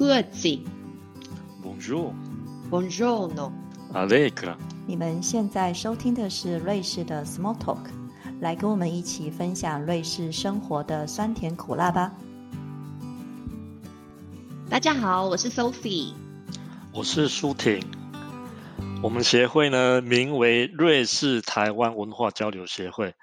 [0.00, 0.60] Grüezi。
[1.62, 2.14] Bonjour,
[2.70, 3.52] Buongiorno。
[3.92, 4.56] Allegra。
[4.86, 7.84] 你们现在收听的是瑞士的 Small Talk，
[8.40, 12.14] 来跟我们一起分享瑞士生活的酸甜苦辣吧。
[14.70, 16.14] 大家好，我是 Sophie。
[16.94, 17.84] 我是舒婷。
[19.02, 23.14] 我们协会呢，名为瑞士台湾文化交流协会，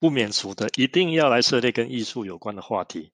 [0.00, 3.12] 不免俗的一定要来涉猎跟艺术有关的话题。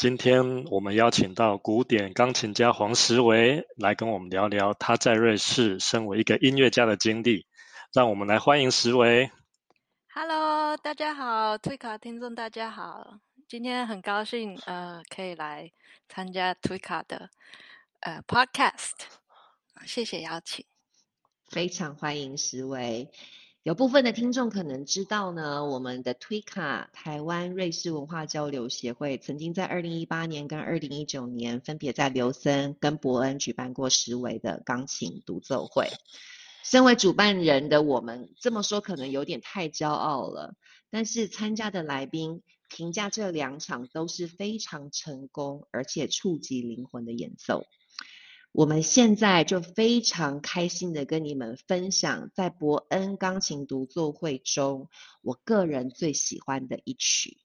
[0.00, 7.46] 今天我们邀请到古典钢琴家黄时维来跟我们聊聊他在瑞士身为一个音乐家的经历。
[7.92, 9.30] 让我们来欢迎时维。
[10.14, 15.70] Hello，大家好，推卡听众大家好，今天很高兴呃可以来
[16.08, 17.28] 参加推卡的
[18.00, 18.92] 呃 Podcast，
[19.84, 20.64] 谢谢邀请。
[21.50, 23.10] 非常欢迎石维。
[23.62, 35.90] 有部分的听众可能知道呢，我们的推卡台湾瑞士文化交流协会曾经在二零一八年跟二零一九年分别在琉森跟伯恩举办过十维的钢琴独奏会。
[36.64, 40.54] 身为主办人的我们这么说可能有点太骄傲了，
[40.88, 47.66] 但是参加的来宾评价这两场都是非常成功而且触及灵魂的演奏。
[48.52, 54.88] 我们现在就非常开心的跟你们分享，在伯恩钢琴独奏会中，
[55.22, 57.38] 我个人最喜欢的一曲。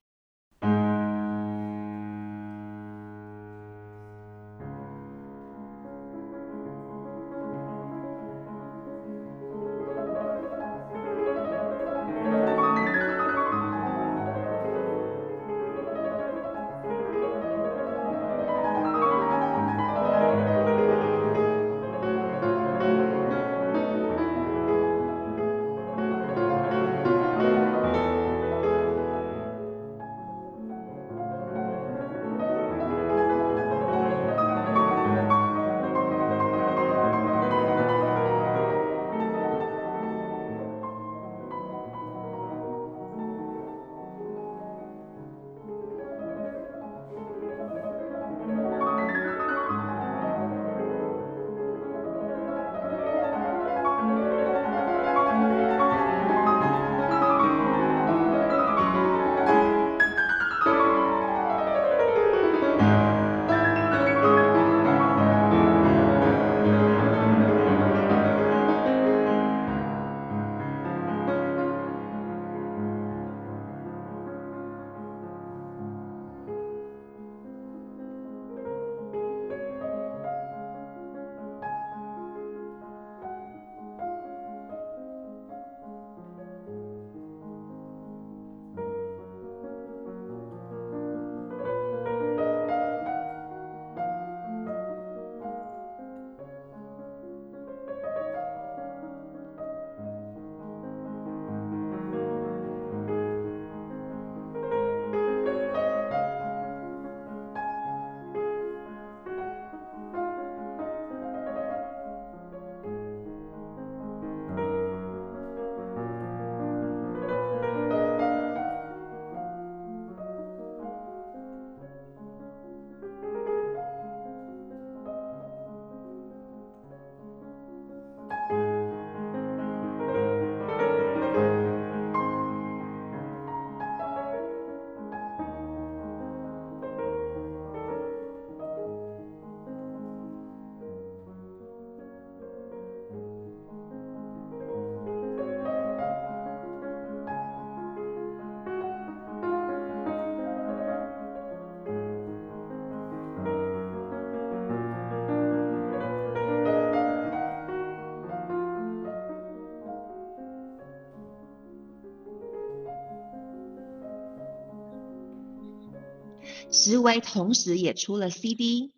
[166.86, 168.94] 石维同时也出了 CD，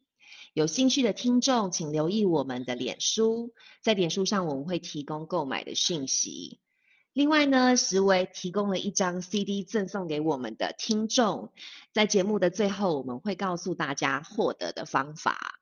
[0.53, 6.59] 有兴趣的听众请留意我们的脸书，在脸书上我们会提供购买的讯息。
[7.13, 11.53] 另外呢，石维提供了一张 CD 赠送给我们的听众，
[11.93, 15.57] 在节目的最后我们会告诉大家获得的方法。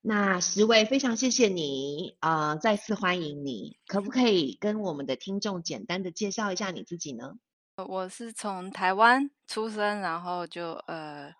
[0.00, 7.34] 那石维非常谢谢你啊、呃再次欢迎你，可不可以跟我们的听众简单的介绍一下你自己呢？
[7.76, 11.32] 我是从台湾出生，然后就呃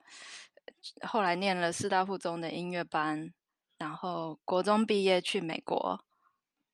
[1.02, 3.32] 后来念了师大附中的音乐班，
[3.78, 6.02] 然后国中毕业去美国，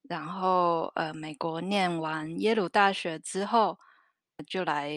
[0.03, 3.79] 然后呃美国念完耶鲁大学之后，
[4.47, 4.93] 就来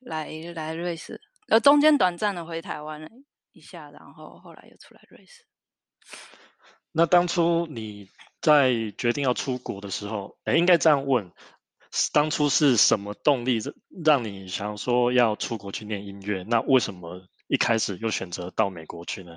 [0.00, 3.08] 来来瑞士，呃中间短暂的回台湾了
[3.52, 5.44] 一下，然后后来又出来瑞士。
[6.92, 8.10] 那当初你
[8.40, 11.30] 在决定要出国的时候，哎，应该这样问：
[12.12, 13.58] 当初是什么动力
[14.04, 16.44] 让你想说要出国去念音乐？
[16.44, 19.32] 那为什么一开始又选择到美国去呢？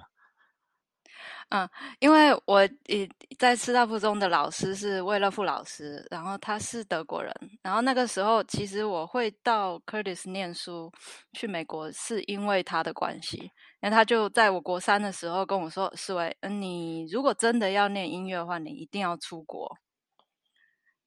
[1.49, 1.69] 嗯，
[1.99, 3.07] 因为我也
[3.37, 10.91] 在师大附中的老师是魏乐富老师，然后他是德国人，然后那个时候其实我会到 Curtis 念书
[11.33, 13.51] 去美国，是因为他的关系，
[13.81, 19.77] 那他就在我国三的时候跟我说：“思维，嗯，你如果真的要念音乐的话，你一定要出国。”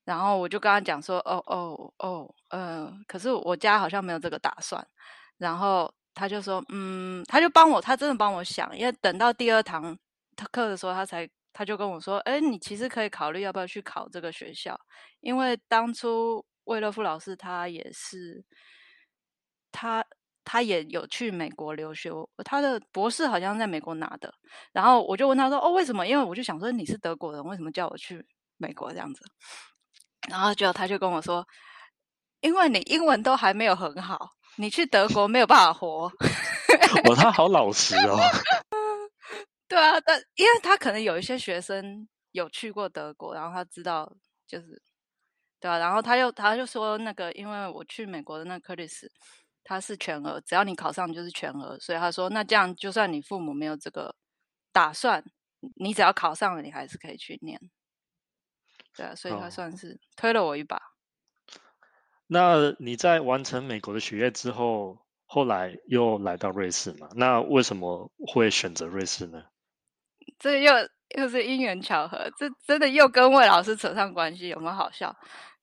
[0.06, 4.86] 然后我就跟他讲说：“哦哦哦，呃，可是我家好像没有这个打算。”
[5.36, 9.98] 然后他就说：“嗯，他就帮我，他真的帮我想，因为等到第二堂。”
[10.52, 14.78] 课的时候，他才他就跟我说：“哎，你其实可以考虑要不要去考这个学校，
[15.20, 18.44] 因为当初魏乐夫老师他也是，
[19.72, 20.04] 他
[20.44, 22.10] 他也有去美国留学，
[22.44, 24.32] 他的博士好像在美国拿的。
[24.72, 28.22] 然后我就问他说：‘哦，为什么？’因为我就想说你是德国人，为什么叫我去
[28.58, 29.24] 美国这样子？
[30.28, 31.46] 然后就他就跟我说
[32.40, 36.10] ：‘因为你英文都还没有很好，你去德国没有办法活。’
[37.08, 38.16] 我，他好老实哦。
[39.68, 44.10] ”对啊，但因为他可能有一些学生有去过德国，然后他知道
[44.46, 44.80] 就是，
[45.58, 49.10] 对啊，然后他又他就说那个，因为我去美国的那克里斯，
[49.64, 54.14] 他是全额，只要你考上就是全额，所以他说那这样就算你父母没有这个
[54.72, 55.24] 打算，
[55.74, 57.60] 你只要考上了，你还是可以去念。
[58.96, 60.80] 对啊，所以他算是推了我一把。
[62.26, 67.08] 那你在完成美国的学业之后，后来又来到瑞士嘛？
[67.14, 69.44] 那为什么会选择瑞士呢？
[70.38, 70.72] 这又
[71.16, 75.16] 又是因缘巧合，这真的又跟魏老师扯上关系，有没有好笑？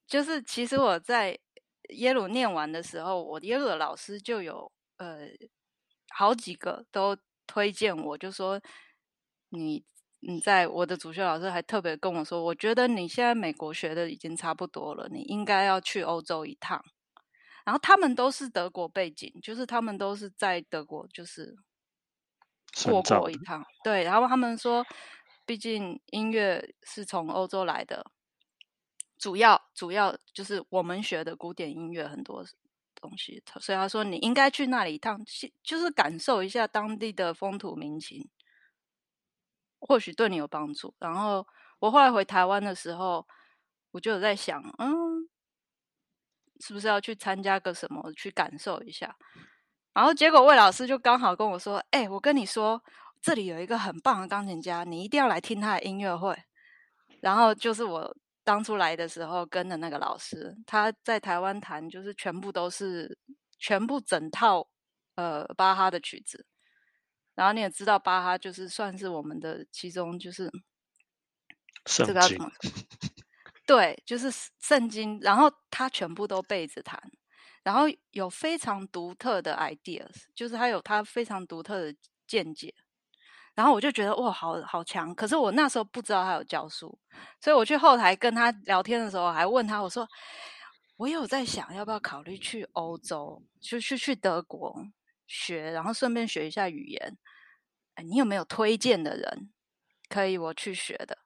[0.07, 1.37] 就是其实我在
[1.89, 5.27] 耶鲁念完的时候，我耶鲁的老师就有呃
[6.09, 8.61] 好几个都推荐我，就说
[9.49, 9.83] 你
[10.27, 16.83] 你在我的主修老师还特别跟我说，我觉得你现在美国学的已经差不多了，你应该要去欧洲一趟。
[17.65, 21.55] 然后他们都是德国背景，就是他们都是在德国就是。
[22.85, 24.83] 过过一趟，对，然后他们说，
[25.45, 28.03] 毕竟音乐是从欧洲来的，
[29.19, 32.43] 主要主要就是我们学的古典音乐很多
[32.95, 35.23] 东西，所以他说你应该去那里一趟，
[35.61, 38.27] 就是感受一下当地的风土民情，
[39.87, 40.93] 或许对你有帮助。
[40.99, 41.45] 然后
[41.79, 43.25] 我后来回台湾的时候，
[43.91, 45.27] 我就有在想，嗯，
[46.59, 49.15] 是不是要去参加个什么，去感受一下。
[49.93, 52.81] 然后结果魏老师就刚好跟我说：“哎，我跟你说，
[53.21, 56.35] 这里有一个很棒的钢琴家，你一定要来听他的音乐会。”
[57.21, 63.17] 然后就是我当初来的时候跟的那个老师，他在台湾弹就是全部都是
[63.59, 64.67] 全部整套
[65.15, 66.45] 呃巴哈的曲子。
[67.35, 70.51] 然后你也知道，巴哈就是算是我们的其中就是
[71.85, 72.51] 这个什么？
[73.65, 75.19] 对，就是圣经。
[75.21, 77.01] 然后他全部都背着弹。
[77.63, 81.95] 然后有非常独特的 ideas，就是他有他非常独特的
[82.27, 82.73] 见解，
[83.55, 85.15] 然后我就觉得哇，好好强！
[85.15, 86.99] 可是我那时候不知道他有教书，
[87.39, 90.05] 所以我去后台跟他聊天的时候，还问他，我说
[90.97, 94.85] 我有在想要不要考虑去欧洲，就去去德国
[95.27, 97.17] 学，然后顺便学一下语言。
[97.95, 99.51] 哎，你有没有推荐的人
[100.09, 101.17] 可以我去学的？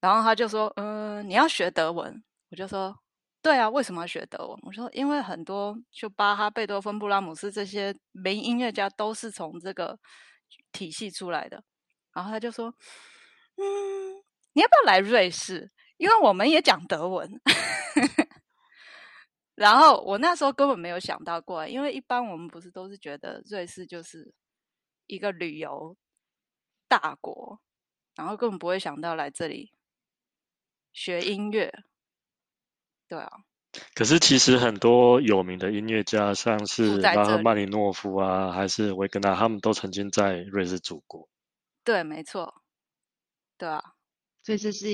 [0.00, 2.98] 然后他就说，嗯，你要学德文，我就说。
[3.42, 4.58] 对啊，为什么要学德文？
[4.64, 9.98] 我说，因为很多就巴哈、贝多芬、布拉姆斯这些名音乐家都是从这个
[10.72, 11.64] 体系出来的。
[12.12, 12.66] 然后他就说
[13.56, 14.22] ：“嗯，
[14.52, 15.72] 你要不要来瑞士？
[15.96, 17.40] 因为我们也讲德文。”
[19.60, 24.32] 然后我那时候根本没有想到过，因为一般我们不是都是觉得瑞士就是
[25.06, 25.94] 一个旅游
[26.88, 27.60] 大国，
[28.16, 29.70] 然后根本不会想到来这里
[30.94, 31.70] 学音乐。
[33.06, 33.30] 对啊，
[33.94, 41.28] 可是其实很多有名的音乐家，像是拉赫曼尼诺夫啊，还是维根纳，他们都曾经在瑞士住过。
[41.84, 42.62] 对，没错。
[43.58, 43.92] 对啊，
[44.42, 44.90] 所以这是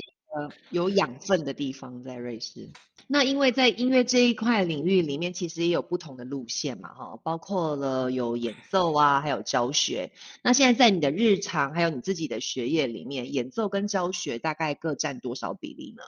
[0.69, 2.69] 有养分的地方，在瑞士。
[3.07, 10.11] 那因为在音乐这一块领域里面，其实也有不同的路线嘛，哈，包括了有演奏啊，还有教学。
[10.43, 16.03] 那现在在你的日常还有你自己的学业里面，演奏跟教学大概各占多少比例呢？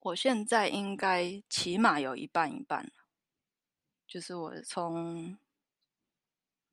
[0.00, 2.92] 我现在应该起码有一半一半，
[4.06, 5.36] 就是我从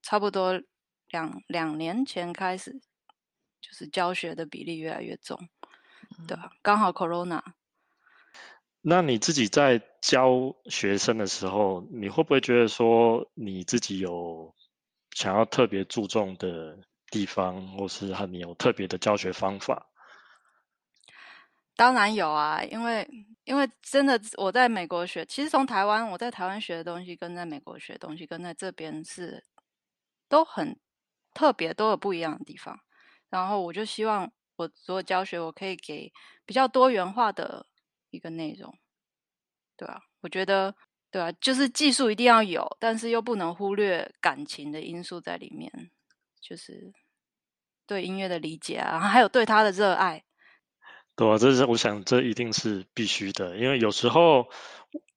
[0.03, 0.61] 差不多
[1.09, 2.73] 两两年前开始，
[3.59, 5.49] 就是教学的比例越来越重，
[6.27, 6.51] 对吧？
[6.61, 7.41] 刚好 Corona。
[8.81, 14.53] 那你自己在教学生的时候，你会不会觉得说你自己有
[15.11, 16.77] 想要特别注重的
[17.07, 19.87] 地方，或是和你有特别的教学方法？
[21.75, 23.09] 当然有啊，因为
[23.45, 29.43] 因为真的我在美国学，其实从台湾我在台湾学的东西，跟在美国学的东西，跟在这边是
[30.27, 30.77] 都很
[31.33, 32.77] 特别，都有不一样的地方。
[33.29, 36.11] 然后我就希望我做教学，我可以给
[36.45, 37.65] 比较多元化的
[38.11, 38.77] 一个内容，
[39.75, 40.75] 对啊，我觉得
[41.09, 45.91] 对啊，就是技术一定要有，但是又不能忽略感情的因素在里面，
[46.39, 46.93] 就是
[47.87, 50.23] 对音乐的理解啊，然后还有对他的热爱。
[51.15, 54.49] 对啊，这是我想这一定是必须的，因为有时候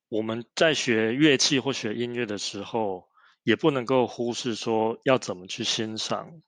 [0.09, 3.09] 我们在学乐器或学音乐的时候，
[3.43, 6.43] 也不能够忽视说要怎么去欣赏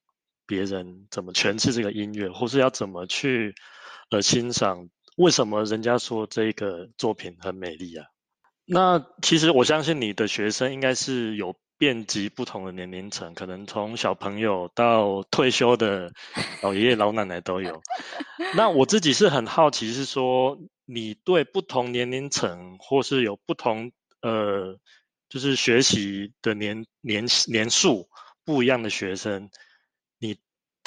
[0.49, 3.55] 别人怎么诠释这个音乐，或是要怎么去
[4.11, 8.07] 呃欣赏为什么人家说这个作品很美丽啊。
[8.65, 11.55] 那其实我相信你的学生应该是有。
[11.81, 16.13] 遍及不同的年龄层，可能从小朋友到退休的
[16.61, 17.81] 老爷爷老奶奶都有。
[18.57, 24.77] 那我自己是很好奇，是说你对不同年龄层，或是有不同呃，
[25.29, 28.09] 就是学习的年年年数
[28.45, 29.49] 不一样的学生，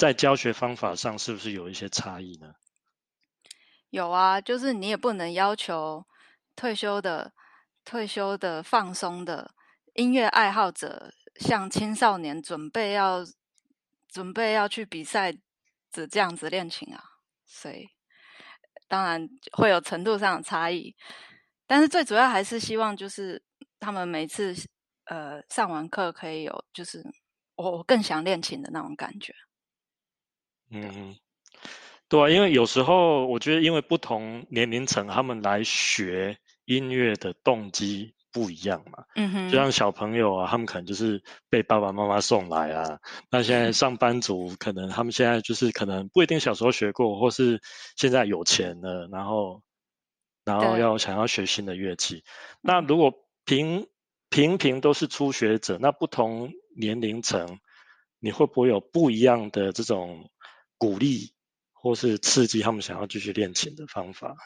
[0.02, 2.52] 在教学方法上是不是有一些差异呢？
[3.90, 6.04] 有啊，就是你也不能要求
[6.56, 7.32] 退休的、
[7.84, 9.54] 退休的放松的。
[9.94, 13.24] 音乐爱好者像青少年准备要
[14.08, 15.30] 准备要去比赛
[15.92, 17.00] 的这样子练琴啊，
[17.46, 17.88] 所以
[18.88, 20.96] 当然会有程度上的差异，
[21.64, 23.40] 但是最主要还是希望就是
[23.78, 24.52] 他们每次
[25.04, 27.04] 呃上完课可以有就是
[27.54, 29.32] 我更想练琴的那种感觉。
[30.72, 31.14] 嗯，
[32.08, 38.14] 对啊，因为有时候我觉得因为不同年龄层他们来学音乐的动机。
[38.34, 42.98] 不一样嘛，嗯哼，就像小朋友啊，他们可能就是被爸爸妈妈送来啊。
[43.30, 47.60] 那现在上班族可能他们现在就是可能不一定小时候学过，或是
[47.94, 49.62] 现在有钱了，然后
[50.46, 52.24] 然后要想要学新的乐器。
[52.62, 53.12] 那如果
[53.44, 53.86] 平
[54.30, 57.58] 平平都是初学者，那不同年龄层，
[58.18, 60.30] 你会不会有不一样的这种
[60.82, 61.32] 鼓励
[61.72, 64.36] 或是刺激他们想要继续练琴的方法？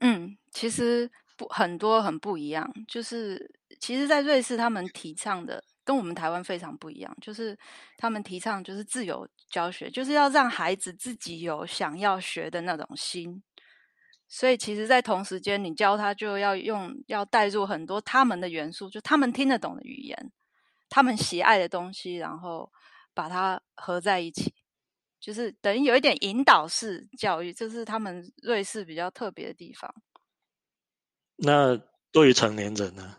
[0.00, 1.10] 嗯，其实。
[1.36, 7.58] 不很多很不一样，就是其实，在瑞士他们提倡的跟我们台湾非常不一样，就是
[7.96, 13.42] 他们提倡就是自由教学，就是要让孩子自己有想要学的那种心。
[14.28, 20.30] 所以，其实，在同时间，你教他就要用要带入很多他们的元素，就他们听得懂的语言，
[20.88, 22.70] 他们喜爱的东西，然后
[23.12, 24.54] 把它合在一起，
[25.24, 29.90] 就是等于有一点引导式教育，这是他们瑞士比较特别的地方。
[31.36, 31.80] 那
[32.12, 33.16] 对于成年人呢？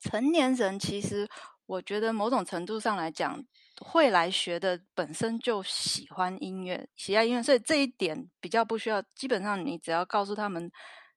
[0.00, 1.28] 成年人其实，
[1.66, 3.44] 我觉得某种程度上来讲，
[3.82, 9.02] 会来学的本身就喜欢音乐，喜爱音乐，所以这一点比较不需要。
[9.14, 10.72] 基本上，你只要告诉他们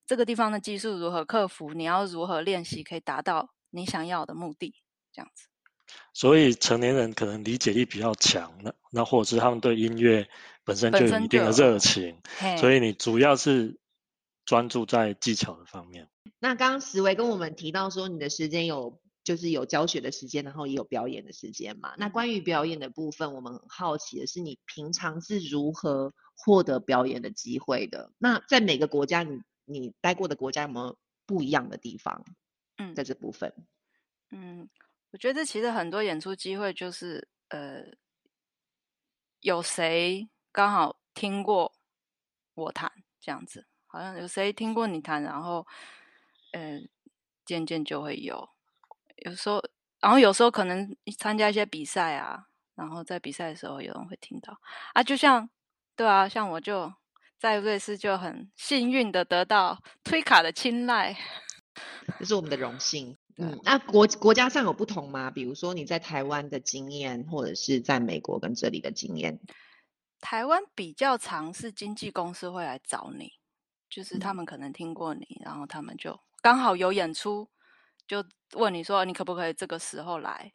[0.05, 4.75] 这个地方的技术如何克服，你要如何练习，可以达到你想要的目的，
[5.13, 5.47] 这样子。
[6.13, 10.27] 所以，成年人可能理解力比较强那那或者是他们对音乐
[10.63, 12.21] 本身就有一定的热情，
[12.59, 13.79] 所以你主要是。
[14.47, 16.07] 专注在技巧的方面。
[16.39, 21.93] 那刚刚石维跟我们提到说，你的时间有就是有教学的时间，然后也有表演的时间嘛？
[21.97, 28.13] 那关于表演的部分，我们很好奇的是，你平常是如何获得表演的机会的？
[28.17, 32.23] 那在每个国家，你你待过的国家有没有不一样的地方？
[32.77, 33.53] 嗯，在这部分，
[34.31, 34.69] 嗯，
[35.11, 37.83] 我觉得其实很多演出机会就是呃，
[39.39, 41.73] 有谁刚好听过
[42.53, 43.65] 我弹这样子。
[43.89, 45.65] 好像有谁听过你弹，然后，
[46.51, 46.87] 嗯，
[47.45, 48.49] 渐渐就会有。
[49.15, 49.63] 有时候，
[50.01, 54.59] 然后有时候可能参加一些比赛啊，然后在比赛的时候有人会听到
[54.93, 55.01] 啊。
[55.01, 55.49] 就像，
[55.95, 56.93] 对啊，像我就
[57.39, 61.17] 在瑞士就很幸运的得到推卡的青睐，
[62.19, 63.16] 这是我们的荣幸。
[63.37, 65.31] 嗯，那国国家上有不同吗？
[65.31, 69.39] 比如说你在台湾的经验，或者是在美国跟这里的经验？
[70.19, 73.33] 台湾比较常是经纪公司会来找你。
[73.89, 77.49] 就是他们可能听过你，然后他们就刚好有演出，
[78.05, 80.51] 就问你说你可不可以这个时候来。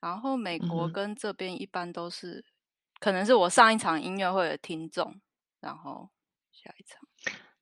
[0.00, 2.44] 然后美国跟这边一般都是，
[3.00, 5.20] 可能是我上一场音乐会的听众，
[5.58, 6.08] 然后
[6.52, 7.07] 下一场。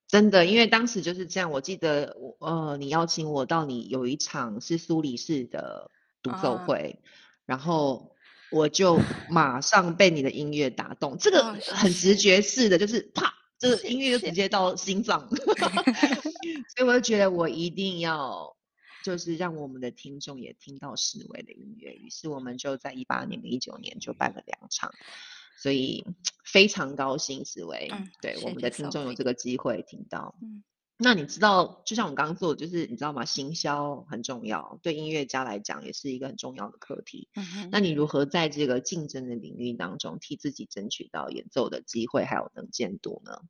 [0.08, 5.90] 真的，因为当时就是这样，我记得呃，你邀请我到你有一场是苏黎世的
[6.22, 7.00] 独奏会，
[7.44, 8.14] 然后
[8.50, 13.32] 我就马上被你的音乐打动，这个很直觉式的，就是啪。
[13.58, 18.54] 就是音乐就直接到心脏， 所以我就觉得我一定要
[19.02, 21.94] 就是让我们的听众也听到史威的音乐。
[21.94, 24.92] 于是我们就在一八年跟一九年就办了两场，
[25.56, 26.04] 所以
[26.44, 30.34] 非常高兴紫薇，嗯对我们的听众有这个机会听到。
[30.42, 30.62] 嗯
[30.98, 33.22] 那你知道，就像我们刚刚做的，就是你知道吗？
[33.22, 37.28] 行销很重要，对音乐家来讲也是一个很重要的课题。
[37.34, 43.42] 嗯，那你如何在这个竞争的领域当中，替自己争取到演奏的机会，还有能见度呢？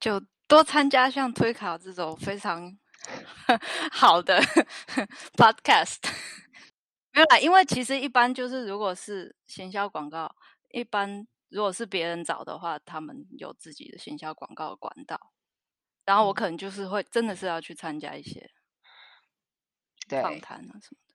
[0.00, 2.76] 就多参加像推考这种非常
[3.92, 4.42] 好的
[5.38, 5.98] podcast。
[7.12, 10.34] 没有啦，因为其实一般就是如果是行销广告，
[10.70, 15.32] 一般如果是别人找的话，他们有自己的行销广告的管道。
[16.04, 18.50] 然后我嗯可能就是会真的是要去参加一些
[20.08, 21.14] 访谈啊什么的。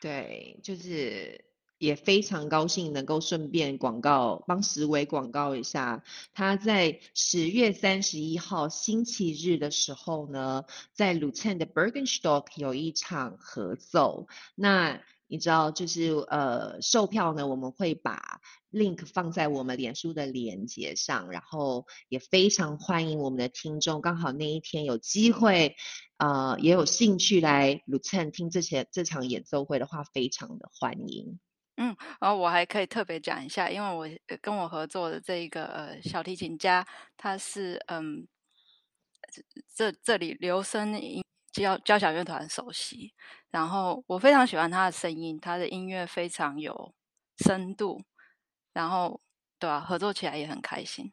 [0.00, 1.44] 对，就是
[1.76, 14.26] 也非常高兴能够顺便广告帮石伟广告一下，他在十月三十一号星期日的时候呢，在 Luzern 的 Bergenstock 有一场合奏。
[14.54, 18.40] 那你知道，就是呃，售票呢，我们会把
[18.72, 25.76] link 放在我们脸书的连接上，然后也非常欢迎我们的听众，刚好那一天有机会，
[26.16, 31.38] 呃，也有兴趣来 l u c e n 听这些这场演奏会的话，非常的欢迎。
[31.80, 36.84] 嗯然后我还可以特别讲一下，因为我跟我合作的这一个呃小提琴家，
[37.16, 38.26] 他是嗯
[39.76, 41.22] 这这里留声音
[41.58, 43.12] 交交响乐团首席，
[43.50, 46.94] 然后我非常喜欢他的声音，他的音乐非常有
[47.44, 48.02] 深度，
[48.72, 49.20] 然后
[49.58, 51.12] 对啊，合作起来也很开心。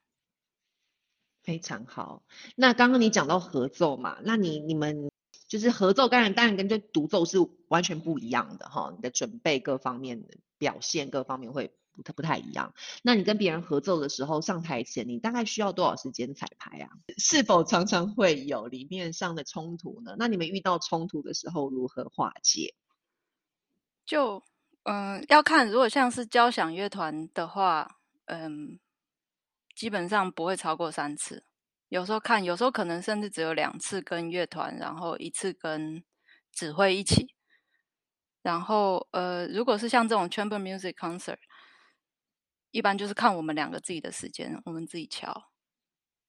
[1.44, 2.24] 非常好。
[2.56, 5.12] 那刚刚你讲到合奏嘛，那你你们
[5.48, 7.38] 就是合奏，当然当然跟这独奏是
[7.68, 12.74] 完全不一样的哈，你的准备各方面的表现各方面会不太不太一样。
[13.02, 16.90] 那你跟别人合奏的时候，上台前你大概需要多少时间彩排啊？
[17.18, 20.16] 是否常常会有理念上的冲突呢？
[20.20, 22.76] 那你们遇到冲突的时候如何化解？
[24.06, 24.44] 就
[24.84, 28.80] 嗯、要看如果像是交响乐团的话，嗯，
[29.76, 31.44] 基本上不会超过三次。
[31.90, 36.04] 有时候看，有时候可能甚至只有两次跟乐团，然后一次跟
[36.52, 37.34] 指挥一起。
[38.44, 41.40] 然后呃，如果是像这种 chamber music concert，
[42.76, 45.34] 一般就是看我们两个自己的时间，我们自己敲。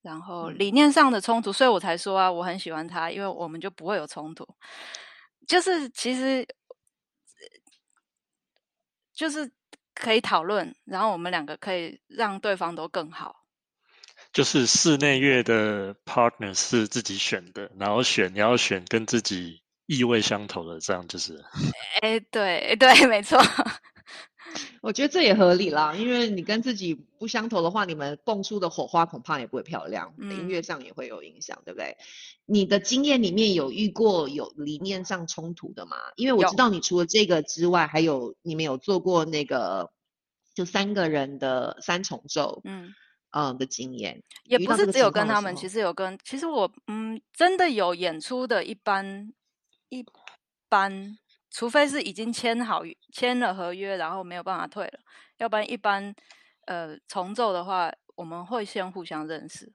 [0.01, 4.47] 然后嗯理念上的冲突，所以我才说啊，我很喜欢他，因为我们就不会有冲突。
[5.45, 6.47] 就是其实
[9.13, 9.51] 就是
[9.93, 13.45] 可以讨论，然后我们两个可以让对方都更好。
[14.33, 21.45] 就是室内乐的 partner 是自己选的，然后选你要选跟自己意味相投的，这样就是
[22.03, 23.37] 哎，对对，没错。
[24.81, 31.97] 我觉得这也合理啦，因为你跟自己不相投的话，你们蹦出的火花恐怕也不会漂亮，音嗯乐上也会有影响，对不对？
[32.45, 35.97] 你的经验里面有遇过有理念上冲突的吗？
[36.17, 39.91] 因为我知道你除了这个之外，还有你们有做过那个
[40.55, 42.95] 就三个人的三重奏，嗯，
[43.33, 49.33] 嗯的经验，也不是只有跟他们，其实有跟，其实我嗯，真的有演出的，一般
[49.89, 50.05] 一
[50.69, 51.19] 般，
[51.57, 55.01] 除非是已经签好签了合约，然后没有办法退了，
[55.39, 56.15] 要不然一般
[56.67, 59.73] 呃重奏的话，我们会先互相认识，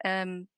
[0.00, 0.48] 嗯。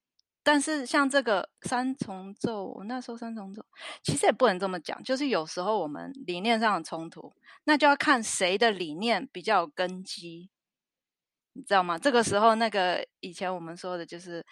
[0.43, 3.63] 但是像这个三重奏，我那时候三重奏，
[4.03, 7.31] 其实也不能这么讲，就是有时候我们理念上的冲突，
[7.65, 10.49] 那就要看谁的理念比较有根基，
[11.53, 11.99] 你知道吗？
[11.99, 14.43] 这个时候，那个以前我们说的就是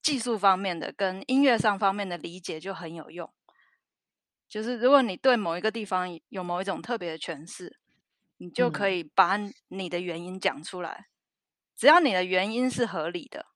[0.00, 3.28] 技术方面的跟音乐上方面的理解就很有用。
[4.48, 7.78] 就是如果你对某一个地方有某一种特别的诠释，
[8.36, 9.36] 你就可嗯以把
[9.68, 11.08] 你的原因讲出来。
[11.76, 13.46] 只要你的原因是合理的，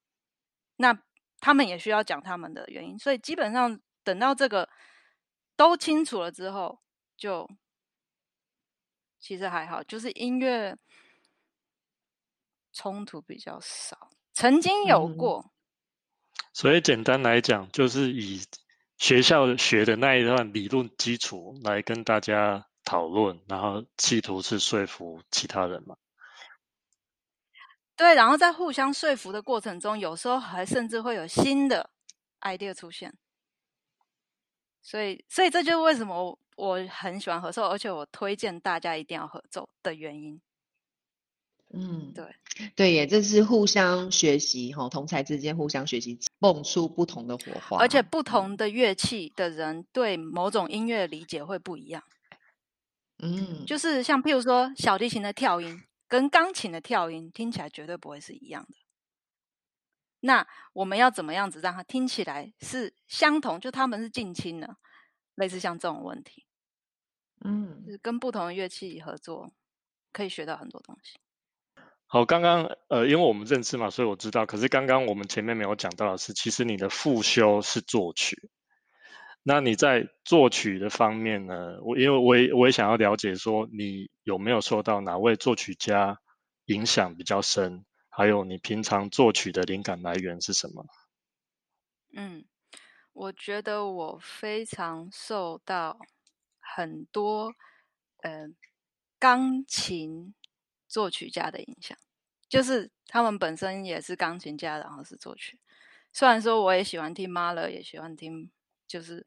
[0.76, 0.98] 那
[1.38, 2.98] 他们也需要讲他们的原因。
[2.98, 4.68] 所以基本上等到这个
[5.54, 6.80] 都清楚了之后，
[7.16, 7.48] 就
[9.20, 10.76] 其实还好，就是音乐
[12.72, 15.52] 冲突比较少，曾经有过。
[16.52, 18.40] 所以简单来讲，就是以
[18.98, 25.96] 学校学的那一段理论基础来跟大家讨论，然后企图是说服其他人嘛。
[27.96, 31.90] 对，然后在互相说服的过程中，有时候还甚至会有新的
[32.40, 33.14] idea 出现。
[34.82, 40.40] 所以，所以这就是为什么我很喜欢合奏，而且我推荐大家一定要合奏的原因。
[41.70, 42.24] 嗯，对，
[42.74, 52.02] 对耶，这是互相学习哈，同才之间互相学习，蹦出不同的火花，而且不嗯同的乐器的人对某种音乐理解会不一样。
[53.18, 58.74] 嗯，就是像譬如说小提琴的跳音跟钢琴的跳音听起来绝对不会是一样的。
[60.20, 63.60] 那我们要怎么样子让它听起来是相同？
[63.60, 64.76] 就他们是近亲的，
[65.34, 66.46] 类似像这种问题，
[67.44, 69.52] 嗯就是跟不同的乐器合作，
[70.12, 71.18] 可以学到很多东西。
[72.10, 74.46] 好，刚刚呃，因为我们认识嘛，所以我知道。
[74.46, 78.50] 可是刚刚我们前面没有讲到的是，其实你的副修是作曲。
[79.42, 81.78] 那你在作曲的方面呢？
[81.82, 86.18] 我因为我也我也想要了解说，你有没有受到哪位作曲家
[86.64, 87.84] 影响比较深？
[88.08, 90.86] 还有你平常作曲的灵感来源是什么？
[92.16, 92.46] 嗯，
[93.12, 95.98] 我觉得我非常受到
[96.58, 97.52] 很多
[98.22, 98.48] 呃
[99.18, 100.34] 钢琴
[100.88, 101.96] 作曲家的影响，
[102.48, 105.60] 就是他们本身也是钢琴家，然后是作曲。
[106.12, 108.50] 虽然说我也喜欢听 Mahler，也喜欢听，
[108.86, 109.24] 就是，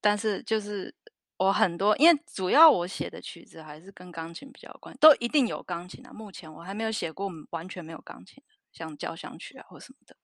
[0.00, 0.94] 但是就是
[1.36, 6.12] 我很多，因为主要我写的曲子还是跟钢琴比较关，都一定有钢琴啊。
[6.12, 10.16] 目前我还没有写过完全没有钢琴的，像交响曲啊或什么的。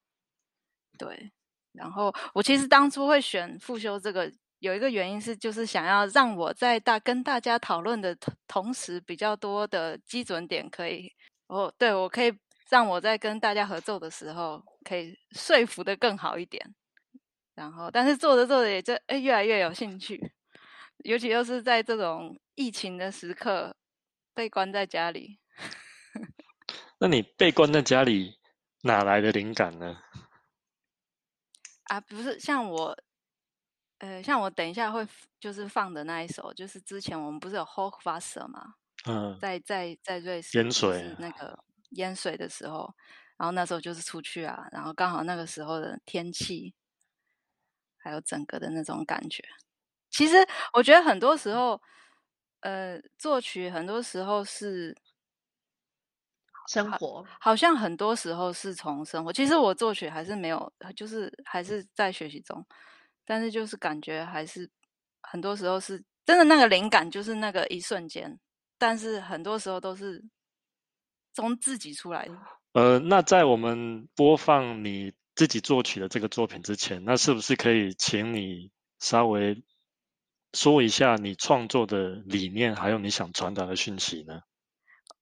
[0.96, 1.32] 对，
[1.72, 4.32] 然后我其实当初会选复修这个，
[4.64, 11.12] 有一个原因是，就是想要让我在大跟大家讨论的同同时，比较多的基准点可以，
[11.48, 12.32] 哦，对我可以
[12.70, 16.74] 让我在跟大家合作的时候，可以说服的更好一点。
[17.54, 20.18] 然后，但是做着做着也就哎越来越有兴趣，
[21.04, 23.76] 尤其又是在这种疫情的时刻，
[24.32, 25.38] 被关在家里。
[26.98, 28.38] 那你被关在家里，
[28.80, 29.98] 哪来的灵感呢？
[31.84, 32.96] 啊，不是像我，
[34.00, 35.06] 呃，像我等一下会
[35.38, 38.74] 就是放的那一首，就是之前我们不是有 Hochwasser 吗？
[39.06, 41.58] 嗯，在在在瑞士淹水是那个
[41.90, 42.92] 淹水的时候，
[43.38, 46.74] 然后那时候就是出去啊，然后刚好那个时候的天气，
[47.98, 49.42] 还有整个的那种感觉。
[50.10, 50.36] 其实
[50.74, 51.80] 我觉得很多时候，
[52.60, 54.96] 呃，作曲很多时候是
[56.66, 62.64] 生活好像很多时候是从生活，其实我作曲还是没有，就是还是在学习中，
[63.24, 64.70] 但是就是感觉还是
[65.20, 68.38] 很多时候是真的那个灵感就是那个一瞬间，
[68.78, 70.24] 但是很多时候都是
[71.32, 72.34] 从自己出来的。
[72.72, 79.62] 呃，那在我们播放你自己作曲的这个作品之前，那是不是可以请你稍微
[80.52, 84.42] 说一下你创作的理念，还有你想传达的讯息呢？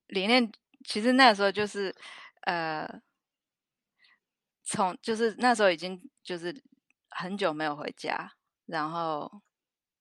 [0.06, 0.50] 理念
[0.84, 1.94] 其实那时候就是
[2.42, 3.00] 呃，
[4.64, 6.62] 从就是那时候已经就是
[7.16, 8.32] 很久没有回家，
[8.66, 9.42] 然后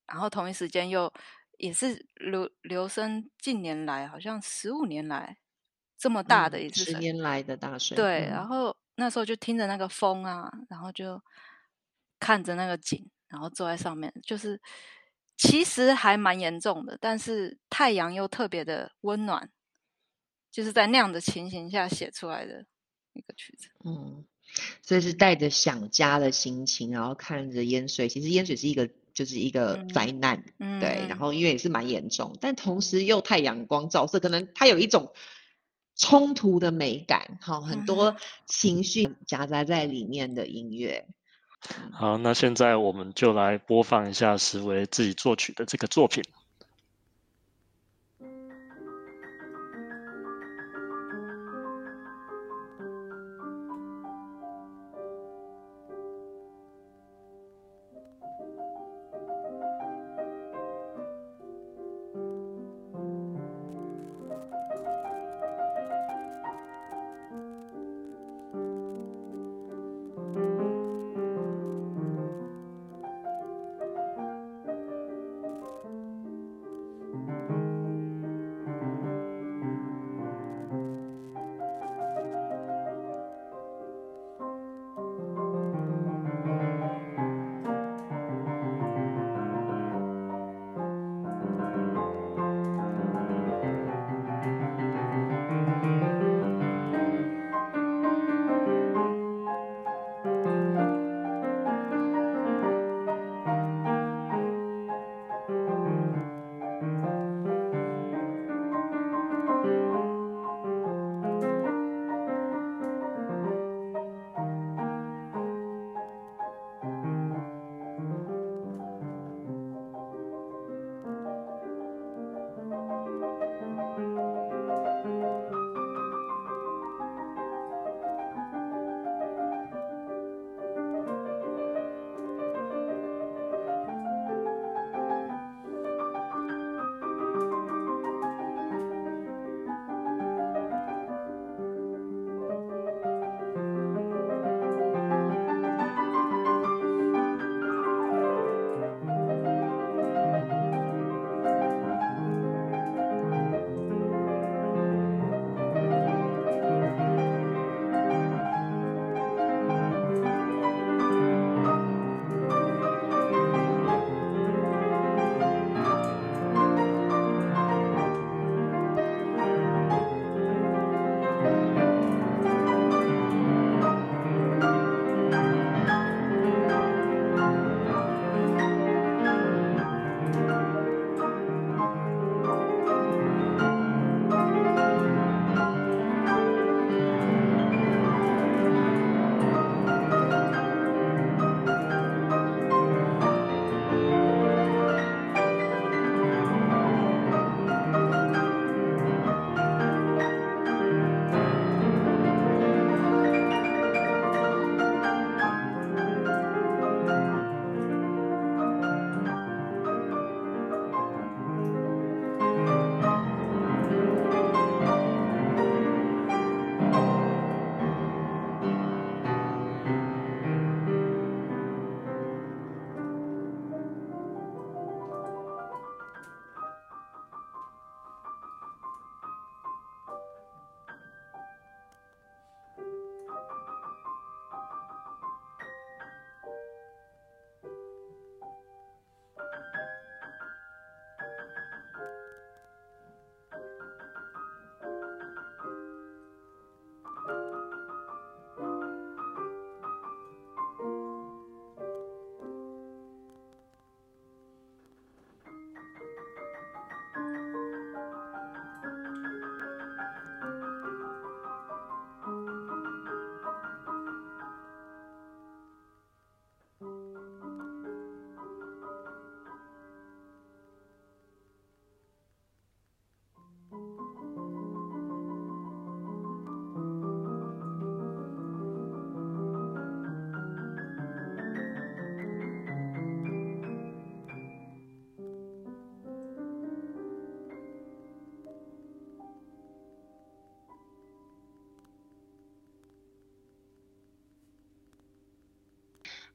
[0.07, 1.11] 然后同一时间又
[1.57, 5.37] 也是留留声近年来好像十五年来
[5.97, 7.77] 这么大的一次十年来的大。
[7.77, 8.29] 水，对，嗯。
[8.29, 11.21] 然后那时候就听着那个风啊，然后就
[12.19, 14.59] 看着那个景，然后坐在上面，就是
[15.37, 19.49] 其实还蛮严重的，但是太阳又特别的温暖，
[20.51, 22.65] 就是在那样的情形下写出来的
[23.13, 23.69] 一个曲子。
[23.85, 24.25] 嗯，
[24.81, 28.09] 所以是带着想家的心情，然后看着淹水。
[28.09, 35.11] 其实淹水是一个就是一个嗯灾难，嗯，对，然后因为也是蛮严重，但同时又太阳光照射，可能它有一种
[35.95, 38.15] 冲突的美感，好，很嗯多
[38.47, 41.05] 情绪夹杂在里面的音乐。
[41.91, 46.23] 好，那现在我们就来播放一下石维自己作曲的这个作品。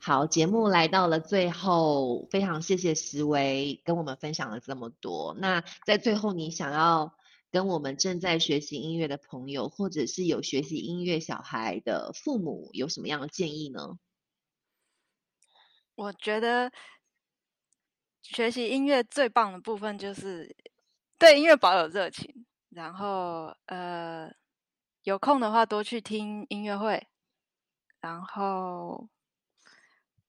[0.07, 5.35] 好，节目来到了最后，非常谢谢石维跟我们分享了这么多。
[5.35, 7.13] 那在最后，你想要
[7.51, 13.99] 跟我们正在学习音乐的朋友，或者是有学习音乐小孩的父母，有什么样的建议呢？
[15.97, 16.71] 我觉得
[18.23, 20.55] 学习音乐最棒的部分就是
[21.19, 24.33] 对音乐保有热情，然后呃，
[25.03, 27.09] 有空的话多去听音乐会，
[27.99, 29.09] 然后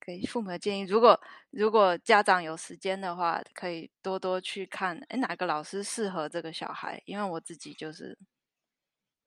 [0.07, 7.03] 给父母的建议，如果如果家长有时间的话，可以多多去看，哎，哪个老师适合这个小孩？
[7.05, 8.17] 因为我自己就是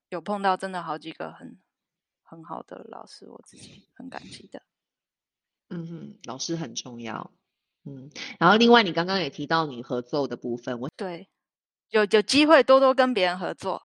[0.08, 1.60] 有碰到真的好几个很
[2.22, 4.62] 很好的老师，我自己很感激的。
[5.68, 7.30] 嗯哼，老师很重要。
[7.84, 11.28] 嗯，然后另外你刚刚也提到你合作的部分，我对
[11.90, 13.86] 有有机会多多跟别人合作。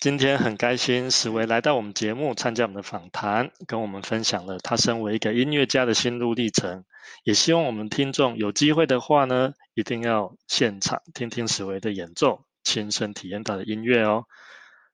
[0.00, 6.84] 今天很开心，史维来到我们节目参加我们的访谈，跟我们分享了他身为一个音乐家的心路历程。
[7.24, 14.26] 也希望我们听众有机会的话呢，一定要现场听听史维的演奏，亲身体验他的音乐哦。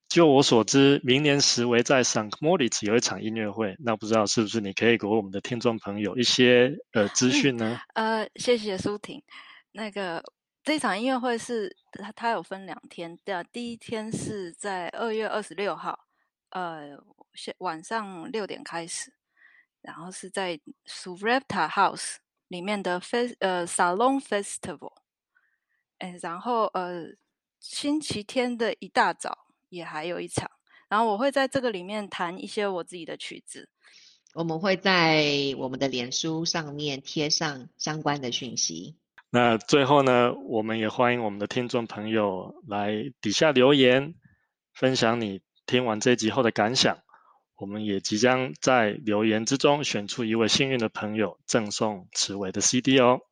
[0.09, 7.79] 就我所知，明年十维在 s a n t Moritz 有一场音乐会，那不知道是不是你可以给我们的听众朋友一些呃资讯呢？
[7.95, 9.23] 呃，谢谢苏婷。
[9.71, 10.23] 那个
[10.65, 16.07] 这场音乐会是它它有分两天，对啊，第一天是在二月二十六号，
[16.51, 16.99] 呃，
[17.59, 19.13] 晚上六点开始，
[19.83, 22.17] 然后是在 Suvreta House
[22.49, 24.95] 里面的 F 呃 Salon Festival，
[25.99, 27.05] 哎，然后呃
[27.61, 29.45] 星期天的一大早。
[29.71, 30.49] 也还有一场，
[30.89, 33.69] 然后我会在这个里面弹一些我自己的曲子。
[34.33, 35.27] 我们会在
[35.59, 38.95] 我们的脸书上面贴上相关的讯息。
[39.35, 44.15] 那最后呢，我们也欢迎我们的听众朋友来底下留言，
[44.73, 46.99] 分享你听完这集后的感想。
[47.57, 53.23] 我们也即将在留言之中选出一位幸运的朋友，赠送此伟的 CD 哦。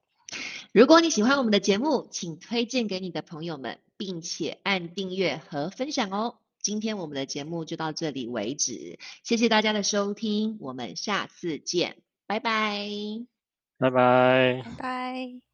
[0.72, 3.78] 如果你喜欢我们的节目，请推荐给你的朋友们。
[4.02, 6.38] 并且按订阅和分享哦。
[6.60, 12.88] 今天我们的节目就到这里为止，谢谢大家的收听，我们下次见，拜拜，
[13.78, 15.51] 拜拜，拜拜。